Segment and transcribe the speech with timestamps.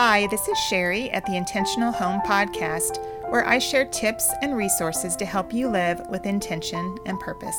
[0.00, 5.16] Hi, this is Sherry at the Intentional Home Podcast, where I share tips and resources
[5.16, 7.56] to help you live with intention and purpose.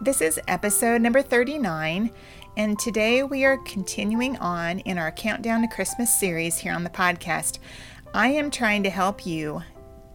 [0.00, 2.12] This is episode number 39,
[2.56, 6.90] and today we are continuing on in our Countdown to Christmas series here on the
[6.90, 7.58] podcast.
[8.14, 9.64] I am trying to help you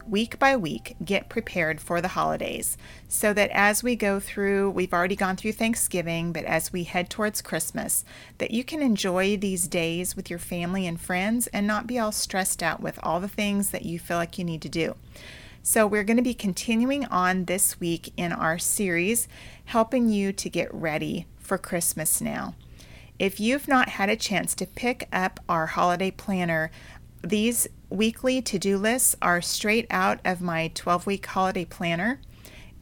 [0.07, 4.93] week by week get prepared for the holidays so that as we go through, we've
[4.93, 8.04] already gone through Thanksgiving, but as we head towards Christmas,
[8.37, 12.11] that you can enjoy these days with your family and friends and not be all
[12.11, 14.95] stressed out with all the things that you feel like you need to do.
[15.64, 19.28] So, we're going to be continuing on this week in our series,
[19.65, 22.56] helping you to get ready for Christmas now.
[23.20, 26.71] If you've not had a chance to pick up our holiday planner,
[27.24, 32.20] these weekly to do lists are straight out of my 12 week holiday planner.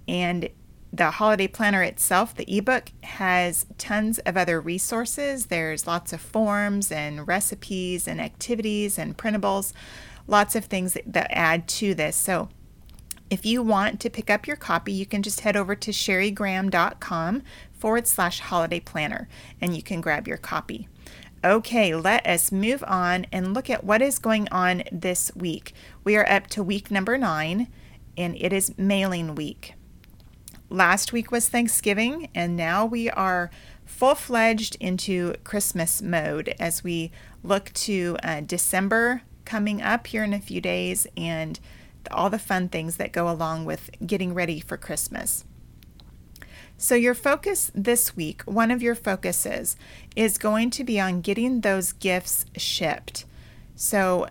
[0.08, 0.50] And
[0.92, 5.48] the holiday planner itself, the ebook, has tons of other resources.
[5.48, 9.72] There's lots of forms and recipes and activities and printables,
[10.26, 12.16] lots of things that, add to this.
[12.16, 12.50] So
[13.30, 17.44] if you want to pick up your copy, you can just head over to sherrygraham.com
[17.74, 19.30] forward slash holiday planner
[19.62, 20.88] and you can grab your copy.
[21.42, 25.74] Okay, let us move on and look at what is going on this week.
[26.04, 27.70] We are up to week number nine,
[28.18, 29.76] and it is mailing week.
[30.70, 33.50] Last week was Thanksgiving, and now we are
[33.86, 37.10] full fledged into Christmas mode as we
[37.42, 41.58] look to uh, December coming up here in a few days and
[42.12, 45.46] all the fun things that go along with getting ready for Christmas.
[46.82, 49.76] So, your focus this week, one of your focuses,
[50.16, 53.26] is going to be on getting those gifts shipped.
[53.76, 54.30] So,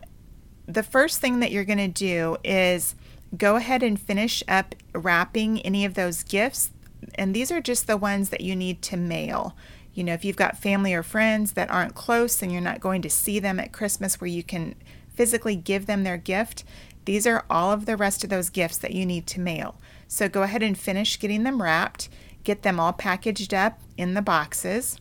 [0.64, 2.94] the first thing that you're going to do is
[3.36, 6.70] go ahead and finish up wrapping any of those gifts.
[7.16, 9.54] And these are just the ones that you need to mail.
[9.92, 13.02] You know, if you've got family or friends that aren't close and you're not going
[13.02, 14.74] to see them at Christmas where you can
[15.10, 16.64] physically give them their gift,
[17.04, 19.78] these are all of the rest of those gifts that you need to mail.
[20.06, 22.08] So go ahead and finish getting them wrapped
[22.44, 24.98] get them all packaged up in the boxes.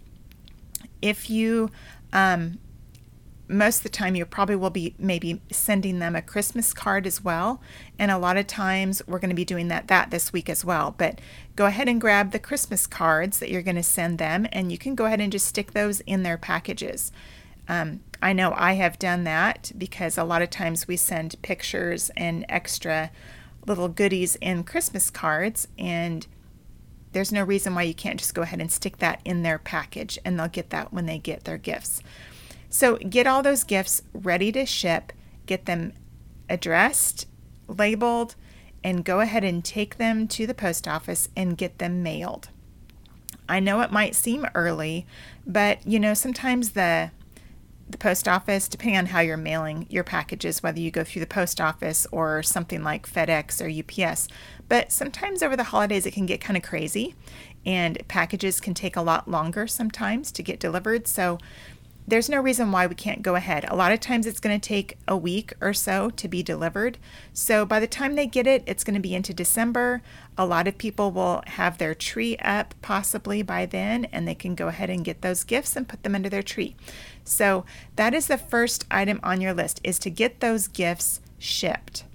[1.02, 1.70] If you,
[2.12, 2.60] um,
[3.48, 7.24] most of the time, you probably will be maybe sending them a Christmas card as
[7.24, 7.62] well.
[7.98, 10.66] And a lot of times we're going to be doing that that this week as
[10.66, 10.94] well.
[10.98, 11.22] But
[11.56, 14.78] go ahead and grab the Christmas cards that you're going to send them, and you
[14.78, 17.12] can go ahead and just stick those in their packages.
[17.70, 22.10] Um, I know I have done that because a lot of times we send pictures
[22.18, 23.12] and extra
[23.66, 26.26] little goodies in Christmas cards, and
[27.18, 30.20] there's no reason why you can't just go ahead and stick that in their package
[30.24, 32.04] and they'll get that when they get their gifts.
[32.70, 35.12] So get all those gifts ready to ship,
[35.48, 35.94] get them
[36.48, 37.26] addressed,
[37.68, 38.36] labeled,
[38.84, 42.50] and go ahead and take them to the post office and get them mailed.
[43.50, 45.08] I know it might seem early,
[45.44, 47.10] but you know, sometimes the
[47.90, 51.28] the post office, depending on how you're mailing your packages, whether you go through the
[51.28, 53.70] post office or something like FedEx or
[54.06, 54.28] UPS.
[54.68, 57.16] But sometimes over the holidays, it can get kind of crazy,
[57.66, 61.08] and packages can take a lot longer sometimes to get delivered.
[61.08, 61.38] So
[62.08, 63.66] there's no reason why we can't go ahead.
[63.68, 66.98] A lot of times it's going to take a week or so to be delivered.
[67.34, 70.02] So by the time they get it, it's going to be into December.
[70.38, 74.56] A lot of people will have their tree up possibly by then, and they can
[74.56, 76.78] go ahead and get those gifts and put them under their tree.
[77.26, 77.66] So
[77.98, 82.06] that is the first item on your list is to get those gifts shipped.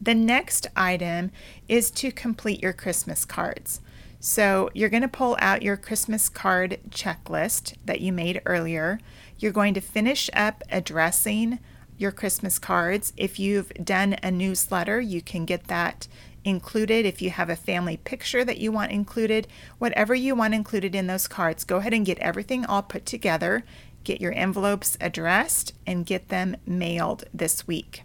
[0.00, 1.30] The next item
[1.68, 3.80] is to complete your Christmas cards.
[4.24, 9.00] So you're going to pull out your Christmas card checklist that you made earlier.
[9.36, 11.58] You're going to finish up addressing
[11.98, 13.12] your Christmas cards.
[13.16, 16.06] If you've done a newsletter, you can get that
[16.44, 17.04] included.
[17.04, 21.08] If you have a family picture that you want included, whatever you want included in
[21.08, 23.64] those cards, go ahead and get everything all put together.
[24.04, 28.04] Get your envelopes addressed and get them mailed this week.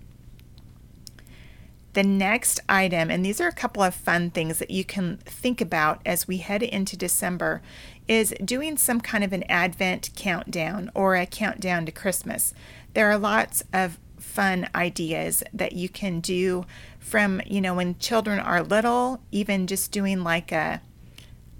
[1.98, 5.62] The next item, and these are a couple of fun things that you can think
[5.62, 7.64] about as we head into December,
[8.08, 12.54] is doing some kind of an Advent countdown or a countdown to Christmas.
[12.94, 16.68] There are lots of fun ideas that you can do
[17.00, 20.82] from, you know, when children are little, even just doing like a,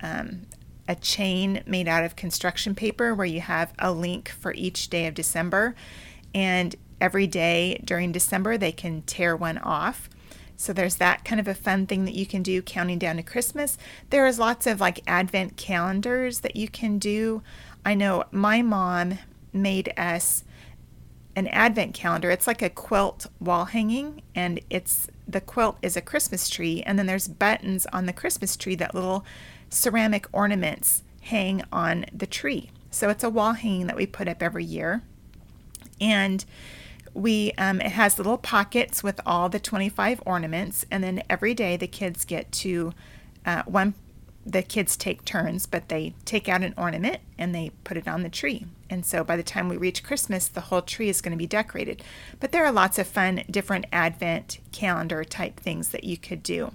[0.02, 0.42] um,
[0.88, 5.08] a chain made out of construction paper where you have a link for each day
[5.08, 5.74] of December.
[6.36, 10.12] And every day during December, they can tear one off.
[10.58, 13.24] So there's that kind of a fun thing that you can do counting down to
[13.24, 13.78] Christmas.
[14.10, 17.44] There is lots of like advent calendars that you can do.
[17.86, 19.20] I know my mom
[19.54, 20.44] made us
[21.36, 22.32] an advent calendar.
[22.32, 26.98] It's like a quilt wall hanging and it's the quilt is a Christmas tree and
[26.98, 29.24] then there's buttons on the Christmas tree that little
[29.70, 32.72] ceramic ornaments hang on the tree.
[32.90, 35.04] So it's a wall hanging that we put up every year.
[36.02, 36.44] And
[37.14, 41.78] we um, it has little pockets with all the 25 ornaments and then every day
[41.78, 42.94] the kids get to
[43.46, 43.94] uh, one
[44.46, 48.24] the kids take turns but they take out an ornament and they put it on
[48.24, 48.66] the tree.
[48.90, 51.48] And so by the time we reach christmas the whole tree is going to be
[51.48, 52.02] decorated.
[52.40, 56.72] But there are lots of fun different advent calendar type things that you could do.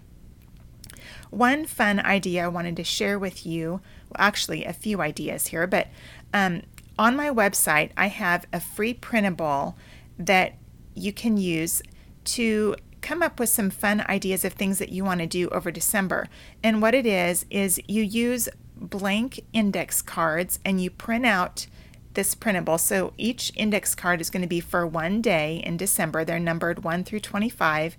[1.30, 3.80] One fun idea i wanted to share with you
[4.10, 5.88] well actually a few ideas here but
[6.34, 6.62] um,
[6.98, 9.76] on my website i have a free printable
[10.18, 10.54] that
[10.94, 11.82] you can use
[12.24, 15.70] to come up with some fun ideas of things that you want to do over
[15.70, 16.28] December.
[16.62, 21.66] And what it is, is you use blank index cards and you print out
[22.14, 22.78] this printable.
[22.78, 26.24] So each index card is going to be for one day in December.
[26.24, 27.96] They're numbered 1 through 25.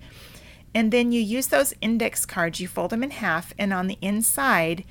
[0.75, 3.99] And then you use those index cards, you fold them in half, and on the
[4.01, 4.83] inside,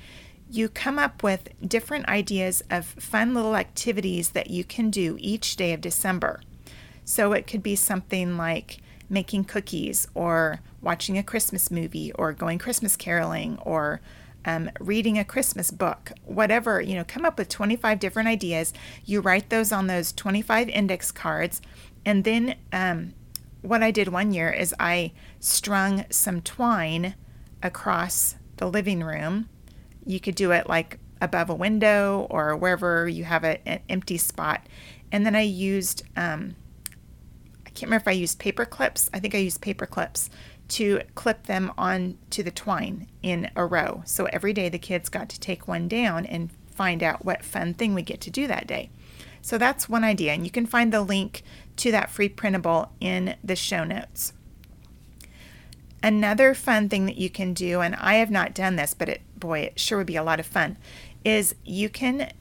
[0.49, 5.55] you come up with different ideas of fun little activities that you can do each
[5.55, 6.39] day of December.
[7.05, 8.79] So it could be something like
[9.09, 14.01] making cookies or watching a Christmas movie or going Christmas caroling or
[14.45, 18.73] um, reading a Christmas book, whatever, you know, come up with 25 different ideas.
[19.05, 21.61] You write those on those 25 index cards.
[22.05, 23.13] And then um,
[23.61, 27.15] what I did one year is I strung some twine
[27.61, 29.49] across the living room.
[30.05, 34.17] You could do it like above a window or wherever you have a, an empty
[34.17, 34.67] spot.
[35.11, 36.55] And then I used um,
[37.73, 39.09] can't remember if I used paper clips.
[39.13, 40.29] I think I used paper clips
[40.69, 44.01] to clip them on to the twine in a row.
[44.05, 47.73] So every day the kids got to take one down and find out what fun
[47.73, 48.89] thing we get to do that day.
[49.41, 51.43] So that's one idea, and you can find the link
[51.77, 54.33] to that free printable in the show notes.
[56.01, 59.21] Another fun thing that you can do, and I have not done this, but it
[59.37, 60.77] boy, it sure would be a lot of fun,
[61.25, 62.31] is you can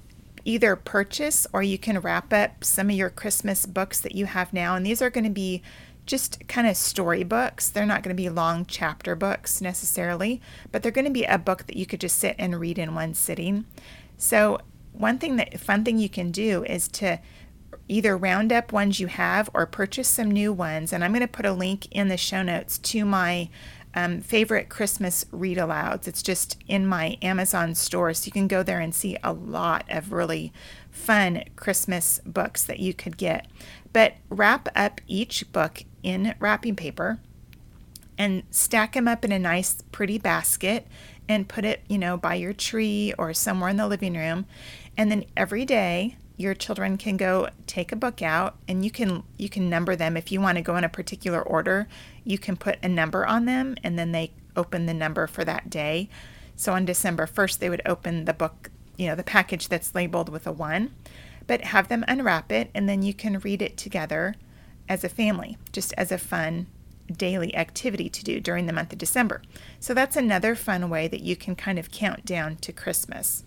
[0.45, 4.53] either purchase or you can wrap up some of your Christmas books that you have
[4.53, 4.75] now.
[4.75, 5.63] And these are going to be
[6.05, 7.69] just kind of storybooks.
[7.69, 10.41] They're not going to be long chapter books necessarily,
[10.71, 12.95] but they're going to be a book that you could just sit and read in
[12.95, 13.67] one sitting.
[14.17, 14.61] So,
[14.93, 17.19] one thing that fun thing you can do is to
[17.89, 20.93] either round up ones you have or purchase some new ones.
[20.93, 23.49] And I'm going to put a link in the show notes to my
[23.95, 26.09] um, favorite Christmas read alouds.
[26.09, 29.85] It's just in my Amazon store, so you can go there and see a lot
[29.89, 30.53] of really
[30.91, 33.47] fun Christmas books that you could get.
[33.93, 37.21] But wrap up each book in wrapping paper
[38.17, 40.87] and stack them up in a nice, pretty basket
[41.29, 44.47] and put it, you know, by your tree or somewhere in the living room.
[44.97, 49.23] And then every day, your children can go take a book out and you can
[49.39, 50.17] you can number them.
[50.17, 51.87] If you want to go in a particular order
[52.25, 55.71] you can put a number on them and then they open the number for that
[55.71, 56.09] day.
[56.57, 60.29] So on december 1st they would open the book you know the package that's labeled
[60.29, 60.93] with a 1
[61.47, 64.35] but have them unwrap it and then you can read it together
[64.89, 66.67] as a family just as a fun
[67.17, 69.43] daily activity to do during the month of december.
[69.79, 73.45] So that's another fun way that you can kind of count down to christmas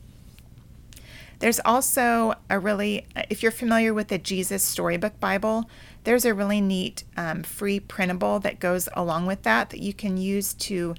[1.40, 5.70] there's also a really, if you're familiar with the Jesus Storybook Bible,
[6.04, 10.18] there's a really neat um, free printable that goes along with that that you can
[10.18, 10.96] use to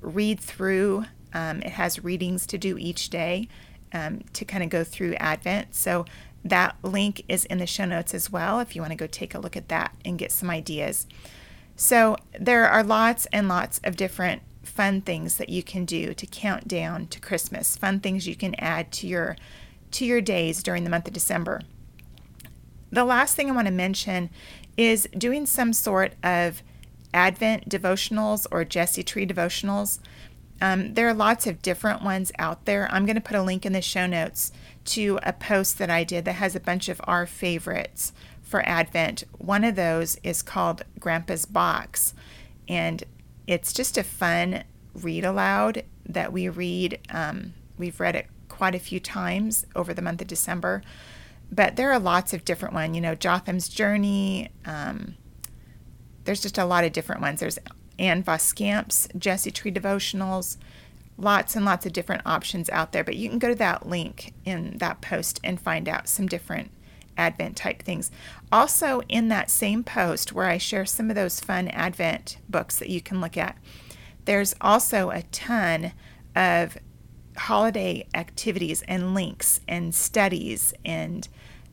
[0.00, 1.04] read through.
[1.32, 3.48] Um, it has readings to do each day
[3.92, 5.74] um, to kind of go through Advent.
[5.74, 6.04] So
[6.44, 9.34] that link is in the show notes as well if you want to go take
[9.34, 11.06] a look at that and get some ideas.
[11.76, 16.26] So there are lots and lots of different fun things that you can do to
[16.26, 19.36] count down to Christmas, fun things you can add to your
[19.92, 21.62] to your days during the month of December.
[22.90, 24.30] The last thing I want to mention
[24.76, 26.62] is doing some sort of
[27.12, 29.98] Advent devotionals or Jesse Tree devotionals.
[30.60, 32.88] Um, there are lots of different ones out there.
[32.92, 34.52] I'm going to put a link in the show notes
[34.86, 39.24] to a post that I did that has a bunch of our favorites for Advent.
[39.38, 42.14] One of those is called Grandpa's Box,
[42.68, 43.04] and
[43.46, 46.98] it's just a fun read aloud that we read.
[47.10, 48.26] Um, we've read it
[48.60, 50.82] quite a few times over the month of December.
[51.50, 54.50] But there are lots of different ones, you know, Jotham's Journey.
[54.66, 55.14] Um,
[56.24, 57.40] there's just a lot of different ones.
[57.40, 57.58] There's
[57.98, 60.58] Ann Voskamp's Jesse Tree devotionals.
[61.16, 63.02] Lots and lots of different options out there.
[63.02, 66.70] But you can go to that link in that post and find out some different
[67.16, 68.10] Advent type things.
[68.52, 72.90] Also, in that same post where I share some of those fun Advent books that
[72.90, 73.56] you can look at,
[74.26, 75.92] there's also a ton
[76.36, 76.76] of
[77.40, 81.26] holiday activities and links and studies and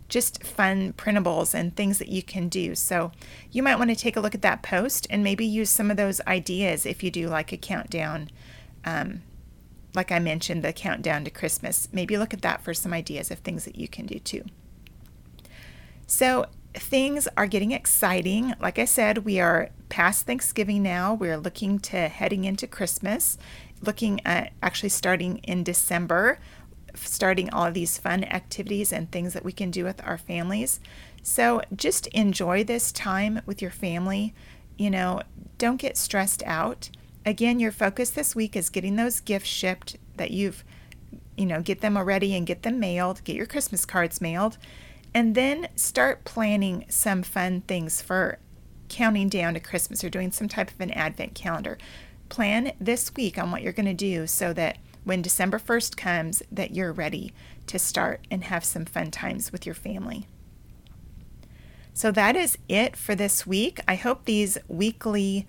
[0.08, 2.74] just fun printables and things that you can do.
[2.74, 3.12] So
[3.52, 5.98] you might want to take a look at that post and maybe use some of
[5.98, 8.30] those ideas if you do like a countdown,
[8.86, 9.24] um,
[9.94, 11.90] like I mentioned, the countdown to Christmas.
[11.92, 14.46] Maybe look at that for some ideas of things that you can do too.
[16.06, 16.46] So,
[16.80, 18.54] things are getting exciting.
[18.60, 21.14] Like I said, we are past Thanksgiving now.
[21.14, 23.38] We're looking to heading into Christmas,
[23.82, 26.40] looking at actually starting in December,
[26.96, 30.80] starting all of these fun activities and things that we can do with our families.
[31.24, 34.34] So just enjoy this time with your family.
[34.78, 35.22] You know,
[35.58, 36.90] don't get stressed out.
[37.26, 40.64] Again, your focus this week is getting those gifts shipped that you've,
[41.36, 44.58] you know, get them already and get them mailed, get your Christmas cards mailed,
[45.18, 48.38] and then start planning some fun things for
[48.88, 51.76] counting down to Christmas or doing some type of an advent calendar.
[52.30, 56.44] Plan this week on what you're going to do so that when December 1st comes
[56.52, 57.34] that you're ready
[57.66, 60.28] to start and have some fun times with your family.
[61.96, 63.80] So that is it for this week.
[63.88, 65.48] I hope these weekly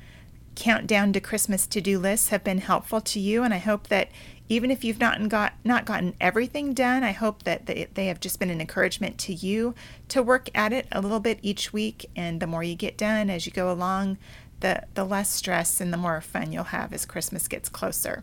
[0.54, 4.08] countdown to Christmas to-do lists have been helpful to you and I hope that
[4.48, 8.20] even if you've not got not gotten everything done, I hope that they, they have
[8.20, 9.74] just been an encouragement to you
[10.08, 13.30] to work at it a little bit each week and the more you get done
[13.30, 14.18] as you go along,
[14.60, 18.22] the the less stress and the more fun you'll have as Christmas gets closer.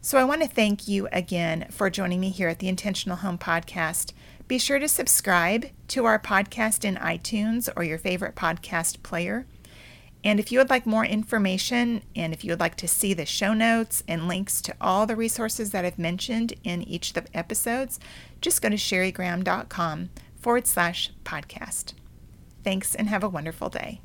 [0.00, 3.38] So I want to thank you again for joining me here at the Intentional Home
[3.38, 4.12] Podcast.
[4.46, 9.46] Be sure to subscribe to our podcast in iTunes or your favorite podcast player.
[10.24, 13.26] And if you would like more information and if you would like to see the
[13.26, 17.36] show notes and links to all the resources that I've mentioned in each of the
[17.36, 18.00] episodes,
[18.40, 20.08] just go to sherrygraham.com
[20.40, 21.92] forward slash podcast.
[22.64, 24.00] Thanks and have a wonderful day.